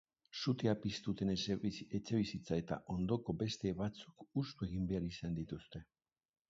Sutea 0.37 0.71
piztu 0.85 1.13
den 1.19 1.31
etxebizitza 1.33 2.57
eta 2.63 2.81
ondoko 2.97 3.37
beste 3.45 3.75
batzuk 3.83 4.27
hustu 4.31 4.71
egin 4.71 4.93
behar 4.93 5.09
izan 5.15 5.41
dituzte. 5.45 5.87